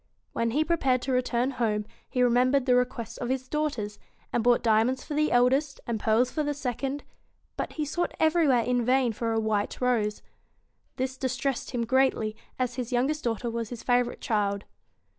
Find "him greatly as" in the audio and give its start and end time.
11.69-12.77